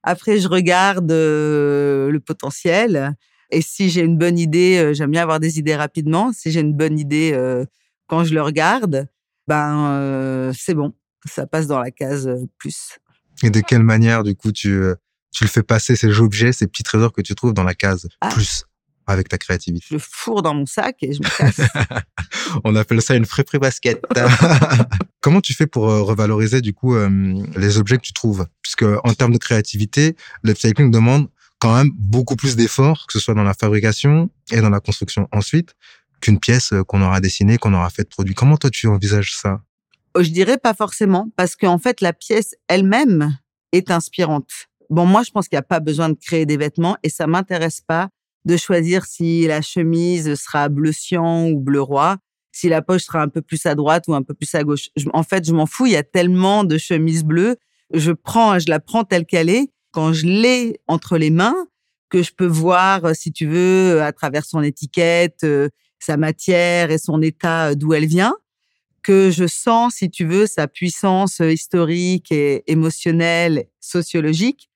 Après, 0.02 0.38
je 0.38 0.48
regarde 0.48 1.10
euh, 1.12 2.10
le 2.10 2.20
potentiel. 2.20 3.14
Et 3.50 3.60
si 3.62 3.90
j'ai 3.90 4.00
une 4.00 4.18
bonne 4.18 4.38
idée, 4.38 4.78
euh, 4.78 4.94
j'aime 4.94 5.10
bien 5.10 5.22
avoir 5.22 5.40
des 5.40 5.58
idées 5.58 5.76
rapidement. 5.76 6.32
Si 6.32 6.50
j'ai 6.50 6.60
une 6.60 6.74
bonne 6.74 6.98
idée 6.98 7.38
quand 8.06 8.24
je 8.24 8.34
le 8.34 8.42
regarde, 8.42 9.06
ben 9.46 10.52
c'est 10.56 10.74
bon, 10.74 10.94
ça 11.26 11.46
passe 11.46 11.66
dans 11.66 11.80
la 11.80 11.90
case 11.90 12.30
plus. 12.58 12.98
Et 13.42 13.50
de 13.50 13.60
quelle 13.60 13.82
manière, 13.82 14.22
du 14.22 14.34
coup, 14.34 14.52
tu, 14.52 14.80
tu 15.32 15.44
le 15.44 15.48
fais 15.48 15.62
passer 15.62 15.96
ces 15.96 16.20
objets, 16.20 16.52
ces 16.52 16.66
petits 16.66 16.82
trésors 16.82 17.12
que 17.12 17.20
tu 17.20 17.34
trouves 17.34 17.54
dans 17.54 17.64
la 17.64 17.74
case 17.74 18.08
Ah. 18.20 18.30
plus? 18.32 18.64
Avec 19.06 19.28
ta 19.28 19.38
créativité 19.38 19.86
Je 19.88 19.94
le 19.94 20.00
fourre 20.00 20.42
dans 20.42 20.54
mon 20.54 20.66
sac 20.66 20.96
et 21.02 21.12
je 21.12 21.20
me 21.20 21.36
casse. 21.36 21.60
On 22.64 22.74
appelle 22.76 23.02
ça 23.02 23.14
une 23.14 23.24
fripperie 23.24 23.58
basket. 23.58 24.02
Comment 25.20 25.40
tu 25.40 25.54
fais 25.54 25.66
pour 25.66 25.88
euh, 25.88 26.02
revaloriser, 26.02 26.60
du 26.60 26.74
coup, 26.74 26.94
euh, 26.94 27.42
les 27.56 27.78
objets 27.78 27.96
que 27.96 28.02
tu 28.02 28.12
trouves? 28.12 28.46
Puisque 28.62 28.84
en 28.84 29.14
termes 29.14 29.32
de 29.32 29.38
créativité, 29.38 30.16
l'upcycling 30.42 30.90
demande 30.90 31.28
quand 31.58 31.74
même 31.74 31.90
beaucoup 31.94 32.36
plus 32.36 32.56
d'efforts, 32.56 33.06
que 33.06 33.12
ce 33.14 33.20
soit 33.20 33.34
dans 33.34 33.44
la 33.44 33.54
fabrication 33.54 34.30
et 34.52 34.60
dans 34.60 34.70
la 34.70 34.80
construction 34.80 35.28
ensuite, 35.32 35.74
qu'une 36.20 36.38
pièce 36.38 36.72
euh, 36.72 36.84
qu'on 36.84 37.02
aura 37.02 37.20
dessinée, 37.20 37.58
qu'on 37.58 37.74
aura 37.74 37.90
fait 37.90 38.02
de 38.02 38.08
produit. 38.08 38.34
Comment 38.34 38.56
toi, 38.56 38.70
tu 38.70 38.86
envisages 38.86 39.34
ça? 39.34 39.60
Je 40.18 40.30
dirais 40.30 40.58
pas 40.58 40.74
forcément, 40.74 41.30
parce 41.36 41.56
qu'en 41.56 41.78
fait, 41.78 42.00
la 42.00 42.12
pièce 42.12 42.54
elle-même 42.68 43.36
est 43.72 43.90
inspirante. 43.90 44.68
Bon, 44.90 45.06
moi, 45.06 45.22
je 45.22 45.30
pense 45.30 45.48
qu'il 45.48 45.56
n'y 45.56 45.60
a 45.60 45.62
pas 45.62 45.80
besoin 45.80 46.08
de 46.08 46.14
créer 46.14 46.46
des 46.46 46.56
vêtements 46.56 46.96
et 47.02 47.08
ça 47.08 47.26
m'intéresse 47.26 47.80
pas 47.80 48.10
de 48.44 48.56
choisir 48.56 49.06
si 49.06 49.46
la 49.46 49.62
chemise 49.62 50.34
sera 50.34 50.68
bleu 50.68 50.92
cyan 50.92 51.48
ou 51.48 51.60
bleu 51.60 51.80
roi, 51.80 52.18
si 52.52 52.68
la 52.68 52.82
poche 52.82 53.04
sera 53.04 53.22
un 53.22 53.28
peu 53.28 53.42
plus 53.42 53.64
à 53.66 53.74
droite 53.74 54.04
ou 54.08 54.14
un 54.14 54.22
peu 54.22 54.34
plus 54.34 54.54
à 54.54 54.62
gauche. 54.62 54.90
En 55.12 55.22
fait, 55.22 55.46
je 55.46 55.52
m'en 55.52 55.66
fous. 55.66 55.86
Il 55.86 55.92
y 55.92 55.96
a 55.96 56.02
tellement 56.02 56.64
de 56.64 56.78
chemises 56.78 57.24
bleues. 57.24 57.56
Je 57.92 58.12
prends, 58.12 58.58
je 58.58 58.68
la 58.68 58.80
prends 58.80 59.04
telle 59.04 59.26
qu'elle 59.26 59.50
est. 59.50 59.70
Quand 59.92 60.12
je 60.12 60.26
l'ai 60.26 60.80
entre 60.86 61.18
les 61.18 61.30
mains, 61.30 61.54
que 62.14 62.22
je 62.22 62.32
peux 62.32 62.46
voir, 62.46 63.04
euh, 63.06 63.12
si 63.12 63.32
tu 63.32 63.46
veux, 63.46 64.00
à 64.00 64.12
travers 64.12 64.44
son 64.44 64.62
étiquette, 64.62 65.42
euh, 65.42 65.68
sa 65.98 66.16
matière 66.16 66.92
et 66.92 66.98
son 66.98 67.20
état 67.22 67.70
euh, 67.70 67.74
d'où 67.74 67.92
elle 67.92 68.06
vient, 68.06 68.34
que 69.02 69.32
je 69.32 69.48
sens, 69.48 69.96
si 69.96 70.10
tu 70.10 70.24
veux, 70.24 70.46
sa 70.46 70.68
puissance 70.68 71.40
historique 71.40 72.30
et 72.30 72.62
émotionnelle, 72.70 73.64
sociologique, 73.80 74.70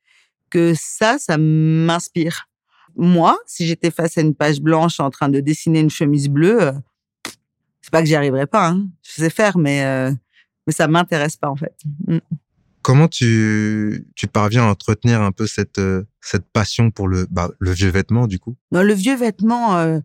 que 0.51 0.75
ça, 0.77 1.19
ça 1.19 1.39
m'inspire. 1.39 2.49
Moi, 2.97 3.39
si 3.47 3.67
j'étais 3.67 3.91
face 3.91 4.19
à 4.19 4.21
une 4.21 4.35
page 4.35 4.61
blanche 4.61 5.01
en 5.01 5.11
train 5.11 5.29
de 5.29 5.41
dessiner 5.41 5.81
une 5.81 5.91
chemise 5.91 6.29
bleue, 6.29 6.63
euh, 6.63 6.73
c'est 7.81 7.91
pas 7.91 8.01
que 8.01 8.09
j'y 8.09 8.17
arriverais 8.17 8.47
pas. 8.47 8.69
Hein. 8.69 8.89
Je 9.03 9.23
sais 9.23 9.31
faire, 9.31 9.59
mais 9.59 9.85
euh, 9.85 10.13
mais 10.67 10.73
ça 10.73 10.87
m'intéresse 10.89 11.37
pas 11.37 11.49
en 11.49 11.57
fait. 11.57 11.75
Mm. 12.07 12.19
Comment 12.83 13.09
tu, 13.09 14.07
tu 14.15 14.29
parviens 14.29 14.63
à 14.63 14.67
entretenir 14.67 15.21
un 15.21 15.33
peu 15.33 15.47
cette, 15.47 15.79
euh, 15.79 16.05
cette 16.21 16.47
passion 16.51 16.91
pour 16.91 17.09
le, 17.09 17.27
bah, 17.31 17.51
le 17.59 17.71
vieux 17.73 17.91
vêtement, 17.91 18.27
du 18.27 18.39
coup? 18.39 18.57
Dans 18.71 18.83
le 18.83 18.95
vieux 18.95 19.17
vêtement, 19.17 19.77
euh, 19.77 19.99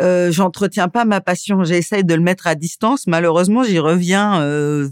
euh, 0.00 0.32
j'entretiens 0.32 0.88
pas 0.88 1.04
ma 1.04 1.20
passion. 1.20 1.64
J'essaye 1.64 2.04
de 2.04 2.14
le 2.14 2.22
mettre 2.22 2.46
à 2.46 2.54
distance. 2.54 3.06
Malheureusement, 3.06 3.62
j'y 3.62 3.78
reviens 3.78 4.40
euh, 4.40 4.88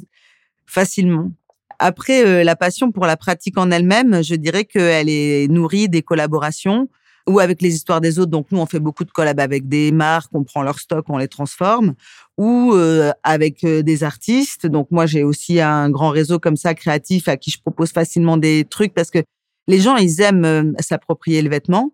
facilement. 0.66 1.32
Après, 1.78 2.26
euh, 2.26 2.44
la 2.44 2.56
passion 2.56 2.92
pour 2.92 3.06
la 3.06 3.16
pratique 3.16 3.56
en 3.56 3.70
elle-même, 3.70 4.22
je 4.22 4.34
dirais 4.34 4.64
qu'elle 4.64 5.08
est 5.08 5.48
nourrie 5.48 5.88
des 5.88 6.02
collaborations 6.02 6.88
ou 7.28 7.38
avec 7.38 7.62
les 7.62 7.74
histoires 7.74 8.00
des 8.00 8.18
autres. 8.18 8.30
Donc 8.30 8.46
nous, 8.50 8.58
on 8.58 8.66
fait 8.66 8.80
beaucoup 8.80 9.04
de 9.04 9.10
collabs 9.10 9.40
avec 9.40 9.68
des 9.68 9.92
marques, 9.92 10.30
on 10.32 10.44
prend 10.44 10.62
leur 10.62 10.78
stock, 10.78 11.04
on 11.08 11.18
les 11.18 11.28
transforme, 11.28 11.94
ou 12.36 12.72
euh, 12.74 13.12
avec 13.22 13.64
euh, 13.64 13.82
des 13.82 14.04
artistes. 14.04 14.66
Donc 14.66 14.90
moi, 14.90 15.06
j'ai 15.06 15.22
aussi 15.22 15.60
un 15.60 15.90
grand 15.90 16.10
réseau 16.10 16.38
comme 16.38 16.56
ça 16.56 16.74
créatif 16.74 17.28
à 17.28 17.36
qui 17.36 17.50
je 17.50 17.60
propose 17.60 17.90
facilement 17.90 18.36
des 18.36 18.64
trucs 18.68 18.94
parce 18.94 19.10
que 19.10 19.20
les 19.68 19.78
gens, 19.78 19.96
ils 19.96 20.20
aiment 20.20 20.44
euh, 20.44 20.72
s'approprier 20.80 21.42
le 21.42 21.50
vêtement. 21.50 21.92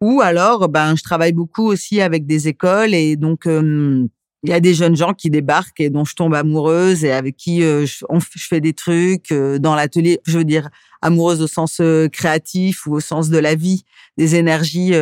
Ou 0.00 0.20
alors, 0.20 0.68
ben, 0.68 0.94
je 0.94 1.02
travaille 1.02 1.32
beaucoup 1.32 1.66
aussi 1.66 2.00
avec 2.00 2.26
des 2.26 2.48
écoles 2.48 2.94
et 2.94 3.16
donc 3.16 3.46
euh, 3.46 4.06
il 4.46 4.50
y 4.50 4.54
a 4.54 4.60
des 4.60 4.74
jeunes 4.74 4.96
gens 4.96 5.12
qui 5.12 5.28
débarquent 5.28 5.80
et 5.80 5.90
dont 5.90 6.04
je 6.04 6.14
tombe 6.14 6.34
amoureuse 6.34 7.04
et 7.04 7.12
avec 7.12 7.36
qui 7.36 7.62
euh, 7.62 7.84
je, 7.84 8.04
on 8.08 8.18
f- 8.18 8.30
je 8.34 8.46
fais 8.46 8.60
des 8.60 8.72
trucs 8.72 9.32
euh, 9.32 9.58
dans 9.58 9.74
l'atelier. 9.74 10.20
Je 10.26 10.38
veux 10.38 10.44
dire 10.44 10.68
amoureuse 11.02 11.42
au 11.42 11.46
sens 11.46 11.78
euh, 11.80 12.08
créatif 12.08 12.86
ou 12.86 12.94
au 12.94 13.00
sens 13.00 13.28
de 13.28 13.38
la 13.38 13.54
vie, 13.54 13.84
des 14.16 14.34
énergies 14.36 14.94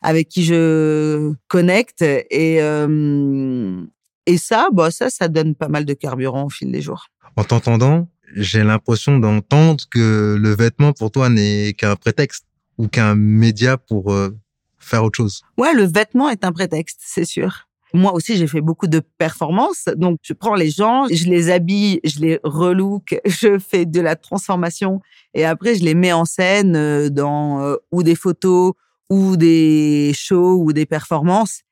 avec 0.00 0.28
qui 0.28 0.44
je 0.44 1.32
connecte 1.48 2.02
et 2.02 2.62
euh, 2.62 3.82
et 4.26 4.36
ça, 4.38 4.68
bah 4.72 4.90
ça, 4.90 5.08
ça 5.10 5.28
donne 5.28 5.54
pas 5.54 5.68
mal 5.68 5.84
de 5.84 5.94
carburant 5.94 6.44
au 6.44 6.50
fil 6.50 6.70
des 6.70 6.82
jours. 6.82 7.06
En 7.36 7.44
t'entendant, 7.44 8.08
j'ai 8.34 8.62
l'impression 8.62 9.18
d'entendre 9.18 9.84
que 9.90 10.36
le 10.38 10.54
vêtement 10.54 10.92
pour 10.92 11.10
toi 11.10 11.28
n'est 11.30 11.72
qu'un 11.72 11.96
prétexte 11.96 12.44
ou 12.76 12.88
qu'un 12.88 13.14
média 13.14 13.76
pour 13.78 14.14
faire 14.78 15.02
autre 15.04 15.16
chose. 15.16 15.42
Ouais, 15.56 15.72
le 15.74 15.84
vêtement 15.84 16.28
est 16.28 16.44
un 16.44 16.52
prétexte, 16.52 17.00
c'est 17.02 17.24
sûr. 17.24 17.67
Moi 17.94 18.12
aussi, 18.12 18.36
j'ai 18.36 18.46
fait 18.46 18.60
beaucoup 18.60 18.86
de 18.86 19.00
performances. 19.18 19.86
Donc, 19.96 20.18
je 20.22 20.32
prends 20.32 20.54
les 20.54 20.70
gens, 20.70 21.06
je 21.10 21.24
les 21.24 21.50
habille, 21.50 22.00
je 22.04 22.20
les 22.20 22.40
relook, 22.42 23.18
je 23.24 23.58
fais 23.58 23.86
de 23.86 24.00
la 24.00 24.16
transformation 24.16 25.00
et 25.34 25.44
après, 25.44 25.74
je 25.74 25.84
les 25.84 25.94
mets 25.94 26.12
en 26.12 26.24
scène 26.24 26.76
euh, 26.76 27.08
dans 27.10 27.62
euh, 27.62 27.76
ou 27.92 28.02
des 28.02 28.14
photos 28.14 28.72
ou 29.10 29.36
des 29.36 30.12
shows 30.14 30.62
ou 30.62 30.72
des 30.72 30.86
performances. 30.86 31.62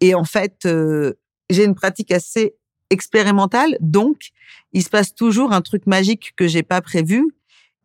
Et 0.00 0.14
en 0.14 0.24
fait, 0.24 0.64
euh, 0.66 1.14
j'ai 1.50 1.64
une 1.64 1.74
pratique 1.74 2.10
assez 2.10 2.54
expérimentale. 2.90 3.76
Donc, 3.80 4.30
il 4.72 4.82
se 4.82 4.90
passe 4.90 5.14
toujours 5.14 5.52
un 5.52 5.62
truc 5.62 5.86
magique 5.86 6.32
que 6.36 6.46
j'ai 6.46 6.62
pas 6.62 6.80
prévu. 6.80 7.24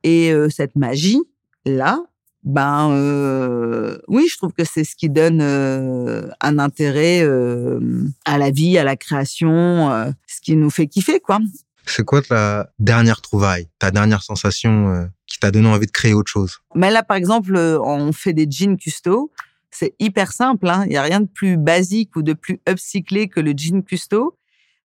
Et 0.04 0.32
euh, 0.32 0.50
cette 0.50 0.76
magie, 0.76 1.22
là, 1.66 2.04
ben 2.44 2.92
euh, 2.92 3.98
oui, 4.08 4.28
je 4.32 4.38
trouve 4.38 4.54
que 4.54 4.64
c'est 4.64 4.84
ce 4.84 4.96
qui 4.96 5.10
donne 5.10 5.42
euh, 5.42 6.28
un 6.42 6.60
intérêt 6.60 7.22
euh, 7.22 7.80
à 8.26 8.38
la 8.38 8.52
vie, 8.52 8.78
à 8.78 8.84
la 8.84 8.96
création, 8.96 9.92
euh, 9.92 10.12
ce 10.28 10.42
qui 10.42 10.56
nous 10.56 10.70
fait 10.70 10.88
kiffer, 10.88 11.20
quoi. 11.20 11.40
C'est 11.86 12.04
quoi 12.04 12.22
ta 12.22 12.72
dernière 12.80 13.22
trouvaille, 13.22 13.68
ta 13.80 13.92
dernière 13.92 14.24
sensation 14.24 14.90
euh, 14.90 15.06
qui 15.28 15.40
t'a 15.40 15.52
donné 15.52 15.68
envie 15.68 15.88
de 15.88 15.92
créer 15.92 16.14
autre 16.14 16.32
chose? 16.32 16.60
Mais 16.76 16.92
là, 16.92 17.04
par 17.04 17.18
exemple, 17.18 17.56
on 17.58 18.12
fait 18.12 18.34
des 18.34 18.48
jeans 18.50 18.78
custo. 18.78 19.32
C'est 19.72 19.96
hyper 20.00 20.32
simple. 20.32 20.68
Hein. 20.70 20.84
Il 20.88 20.94
y 20.94 20.98
a 20.98 21.02
rien 21.02 21.22
de 21.22 21.28
plus 21.28 21.58
basique 21.58 22.16
ou 22.16 22.22
de 22.22 22.34
plus 22.34 22.60
upcyclé 22.70 23.30
que 23.30 23.40
le 23.40 23.54
jean 23.56 23.82
custo. 23.84 24.38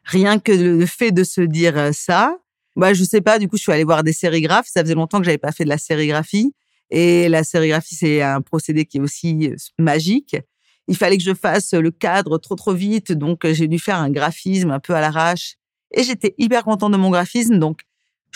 Rien 0.05 0.39
que 0.39 0.53
le 0.53 0.87
fait 0.87 1.11
de 1.11 1.25
se 1.25 1.41
dire 1.41 1.77
euh, 1.77 1.91
ça. 1.93 2.39
Bah, 2.77 2.95
je 2.95 3.05
sais 3.05 3.21
pas. 3.21 3.39
Du 3.39 3.49
coup, 3.49 3.57
je 3.57 3.63
suis 3.63 3.73
allée 3.73 3.85
voir 3.85 4.05
des 4.05 4.13
sérigraphes. 4.13 4.69
Ça 4.69 4.83
faisait 4.83 4.95
longtemps 4.95 5.19
que 5.19 5.25
j'avais 5.25 5.39
pas 5.39 5.53
fait 5.53 5.65
de 5.65 5.69
la 5.69 5.79
sérigraphie. 5.79 6.55
Et 6.91 7.29
la 7.29 7.45
sérigraphie, 7.45 7.95
c'est 7.95 8.23
un 8.23 8.41
procédé 8.41 8.85
qui 8.85 8.99
est 8.99 9.01
aussi 9.01 9.49
euh, 9.49 9.57
magique. 9.79 10.37
Il 10.89 10.97
fallait 10.97 11.17
que 11.17 11.25
je 11.25 11.35
fasse 11.35 11.75
le 11.75 11.91
cadre 11.91 12.39
trop 12.39 12.55
trop 12.55 12.73
vite, 12.73 13.13
donc 13.13 13.45
euh, 13.45 13.53
j'ai 13.53 13.67
dû 13.67 13.79
faire 13.79 13.97
un 13.97 14.11
graphisme 14.11 14.71
un 14.71 14.81
peu 14.81 14.95
à 14.95 15.01
l'arrache. 15.01 15.57
Et 15.93 16.03
j'étais 16.03 16.35
hyper 16.39 16.65
contente 16.65 16.93
de 16.93 16.97
mon 16.97 17.11
graphisme, 17.11 17.59
donc 17.59 17.83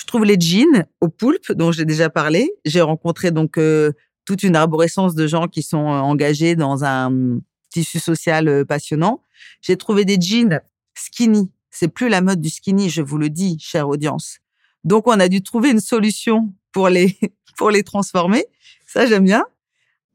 je 0.00 0.06
trouve 0.06 0.24
les 0.24 0.40
jeans 0.40 0.86
au 1.00 1.08
poulpe 1.08 1.52
dont 1.52 1.72
j'ai 1.72 1.84
déjà 1.84 2.08
parlé. 2.08 2.50
J'ai 2.64 2.80
rencontré 2.80 3.30
donc 3.32 3.58
euh, 3.58 3.92
toute 4.24 4.42
une 4.42 4.56
arborescence 4.56 5.14
de 5.14 5.26
gens 5.26 5.46
qui 5.46 5.62
sont 5.62 5.88
euh, 5.88 5.98
engagés 5.98 6.56
dans 6.56 6.84
un 6.84 7.08
hum, 7.08 7.42
tissu 7.68 7.98
social 7.98 8.48
euh, 8.48 8.64
passionnant. 8.64 9.22
J'ai 9.60 9.76
trouvé 9.76 10.04
des 10.04 10.18
jeans 10.18 10.60
skinny. 10.94 11.50
C'est 11.70 11.88
plus 11.88 12.08
la 12.08 12.22
mode 12.22 12.40
du 12.40 12.48
skinny, 12.48 12.88
je 12.88 13.02
vous 13.02 13.18
le 13.18 13.28
dis, 13.28 13.58
chère 13.60 13.88
audience. 13.88 14.38
Donc 14.84 15.06
on 15.06 15.18
a 15.20 15.28
dû 15.28 15.42
trouver 15.42 15.70
une 15.70 15.80
solution 15.80 16.52
pour 16.72 16.88
les 16.88 17.16
pour 17.56 17.70
les 17.70 17.82
transformer. 17.82 18.44
Ça 18.86 19.06
j'aime 19.06 19.24
bien. 19.24 19.44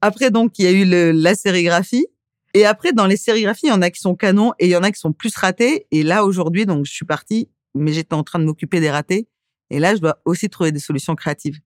Après 0.02 0.32
donc 0.32 0.58
il 0.60 0.66
y 0.66 0.68
a 0.68 0.72
eu 0.72 0.86
le, 0.86 1.12
la 1.12 1.36
sérigraphie 1.36 2.08
Et 2.54 2.66
après, 2.66 2.94
dans 2.94 3.06
les 3.06 3.18
sérigraphies, 3.18 3.68
il 3.68 3.70
y 3.70 3.74
en 3.74 3.82
a 3.82 3.90
qui 3.90 4.00
sont 4.00 4.16
canons 4.16 4.54
et 4.60 4.68
il 4.68 4.72
y 4.72 4.78
en 4.78 4.84
a 4.84 4.90
qui 4.90 5.00
sont 5.00 5.12
plus 5.12 5.36
ratés. 5.36 5.88
Et 5.92 6.04
là, 6.04 6.24
aujourd'hui, 6.24 6.66
donc, 6.66 6.86
je 6.86 6.94
suis 6.94 7.06
partie, 7.06 7.50
mais 7.74 7.92
j'étais 7.92 8.14
en 8.14 8.24
train 8.24 8.40
de 8.40 8.46
m'occuper 8.46 8.80
des 8.80 8.90
ratés. 8.90 9.28
Et 9.70 9.80
là, 9.80 9.94
je 9.94 10.00
dois 10.00 10.22
aussi 10.24 10.50
trouver 10.50 10.72
des 10.72 10.80
solutions 10.80 11.16
créatives. 11.16 11.60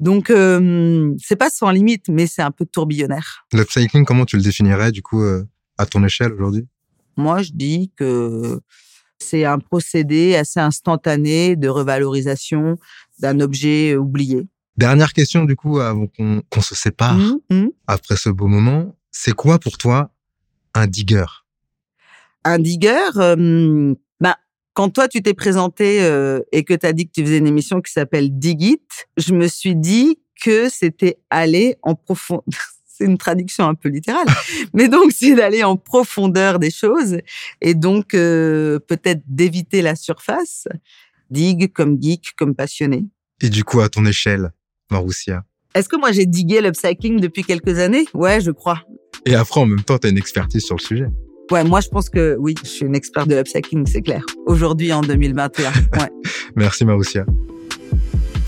Donc, 0.00 0.28
euh, 0.28 1.14
c'est 1.18 1.36
pas 1.36 1.48
sans 1.48 1.70
limite, 1.70 2.08
mais 2.10 2.26
c'est 2.26 2.42
un 2.42 2.50
peu 2.50 2.66
tourbillonnaire. 2.66 3.46
L'upcycling, 3.54 4.04
comment 4.04 4.26
tu 4.26 4.36
le 4.36 4.42
définirais, 4.42 4.92
du 4.92 5.02
coup, 5.02 5.22
euh, 5.22 5.44
à 5.78 5.86
ton 5.86 6.04
échelle 6.04 6.32
aujourd'hui? 6.32 6.68
Moi, 7.16 7.42
je 7.42 7.52
dis 7.52 7.90
que 7.96 8.60
c'est 9.18 9.44
un 9.44 9.58
procédé 9.58 10.36
assez 10.36 10.60
instantané 10.60 11.56
de 11.56 11.68
revalorisation 11.68 12.76
d'un 13.18 13.40
objet 13.40 13.96
oublié. 13.96 14.46
Dernière 14.76 15.12
question, 15.12 15.44
du 15.44 15.56
coup, 15.56 15.80
avant 15.80 16.06
qu'on 16.06 16.60
se 16.60 16.74
sépare, 16.74 17.16
Mmh, 17.16 17.38
mmh. 17.50 17.68
après 17.88 18.16
ce 18.16 18.28
beau 18.28 18.46
moment, 18.46 18.94
c'est 19.10 19.32
quoi 19.32 19.58
pour 19.58 19.76
toi 19.76 20.10
un 20.74 20.86
digger 20.86 21.24
Un 22.44 22.60
digger, 22.60 23.10
euh, 23.16 23.94
ben, 24.20 24.34
quand 24.74 24.90
toi, 24.90 25.08
tu 25.08 25.20
t'es 25.20 25.34
présenté 25.34 26.02
euh, 26.02 26.40
et 26.52 26.62
que 26.62 26.74
tu 26.74 26.86
as 26.86 26.92
dit 26.92 27.06
que 27.06 27.12
tu 27.12 27.24
faisais 27.24 27.38
une 27.38 27.48
émission 27.48 27.80
qui 27.80 27.92
s'appelle 27.92 28.38
Dig 28.38 28.62
It, 28.62 29.08
je 29.16 29.34
me 29.34 29.48
suis 29.48 29.74
dit 29.74 30.20
que 30.40 30.68
c'était 30.68 31.18
aller 31.30 31.76
en 31.82 31.96
profondeur. 31.96 32.44
c'est 32.98 33.04
une 33.04 33.18
traduction 33.18 33.68
un 33.68 33.74
peu 33.74 33.88
littérale, 33.88 34.26
mais 34.74 34.88
donc 34.88 35.12
c'est 35.12 35.34
d'aller 35.34 35.62
en 35.62 35.76
profondeur 35.76 36.58
des 36.58 36.70
choses 36.70 37.18
et 37.60 37.74
donc 37.74 38.14
euh, 38.14 38.78
peut-être 38.80 39.22
d'éviter 39.26 39.82
la 39.82 39.94
surface. 39.94 40.66
Dig 41.30 41.72
comme 41.72 42.00
geek, 42.00 42.32
comme 42.36 42.54
passionné. 42.54 43.04
Et 43.42 43.50
du 43.50 43.62
coup, 43.62 43.80
à 43.80 43.90
ton 43.90 44.06
échelle, 44.06 44.50
Maroussia 44.90 45.44
Est-ce 45.74 45.88
que 45.88 45.96
moi 45.96 46.10
j'ai 46.10 46.24
digué 46.26 46.60
l'upcycling 46.60 47.20
depuis 47.20 47.44
quelques 47.44 47.78
années? 47.78 48.06
Ouais, 48.14 48.40
je 48.40 48.50
crois. 48.50 48.82
Et 49.26 49.34
après, 49.34 49.60
en 49.60 49.66
même 49.66 49.82
temps, 49.82 49.98
tu 49.98 50.06
as 50.06 50.10
une 50.10 50.18
expertise 50.18 50.64
sur 50.64 50.76
le 50.76 50.82
sujet. 50.82 51.06
Ouais, 51.50 51.64
moi 51.64 51.80
je 51.80 51.88
pense 51.88 52.08
que 52.10 52.36
oui, 52.38 52.54
je 52.62 52.68
suis 52.68 52.86
une 52.86 52.96
experte 52.96 53.28
de 53.28 53.36
l'upcycling, 53.36 53.86
c'est 53.86 54.02
clair. 54.02 54.24
Aujourd'hui, 54.46 54.92
en 54.92 55.02
2021. 55.02 55.70
Ouais. 55.98 56.10
Merci 56.56 56.84
Maroussia. 56.84 57.24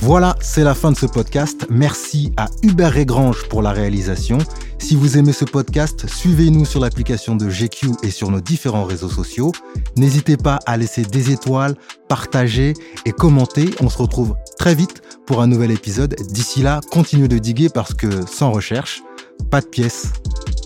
Voilà, 0.02 0.35
c'est 0.40 0.64
la 0.64 0.75
fin 0.75 0.90
de 0.90 0.97
ce 0.97 1.04
podcast. 1.04 1.66
Merci 1.69 2.33
à 2.38 2.49
Hubert 2.62 2.92
Régrange 2.92 3.47
pour 3.49 3.61
la 3.61 3.73
réalisation. 3.73 4.38
Si 4.78 4.97
vous 4.97 5.19
aimez 5.19 5.33
ce 5.33 5.45
podcast, 5.45 6.09
suivez-nous 6.09 6.64
sur 6.64 6.80
l'application 6.80 7.37
de 7.37 7.50
GQ 7.50 7.88
et 8.02 8.11
sur 8.11 8.30
nos 8.30 8.40
différents 8.40 8.85
réseaux 8.85 9.11
sociaux. 9.11 9.52
N'hésitez 9.97 10.38
pas 10.38 10.59
à 10.64 10.78
laisser 10.78 11.02
des 11.02 11.33
étoiles, 11.33 11.76
partager 12.09 12.73
et 13.04 13.12
commenter. 13.12 13.71
On 13.80 13.90
se 13.90 13.99
retrouve 13.99 14.37
très 14.59 14.75
vite 14.75 15.02
pour 15.26 15.42
un 15.42 15.47
nouvel 15.47 15.71
épisode. 15.71 16.16
D'ici 16.30 16.62
là, 16.62 16.80
continuez 16.90 17.28
de 17.28 17.38
diguer 17.38 17.69
parce 17.69 17.92
que 17.92 18.26
sans 18.26 18.52
recherche, 18.52 19.02
pas 19.50 19.61
de 19.61 19.66
pièces. 19.66 20.12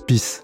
Peace. 0.06 0.43